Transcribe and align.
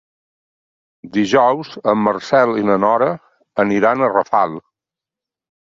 Dijous 1.17 1.75
en 1.93 2.01
Marcel 2.07 2.57
i 2.63 2.67
na 2.71 2.81
Nora 2.87 3.11
aniran 3.67 4.01
a 4.09 4.13
Rafal. 4.19 4.63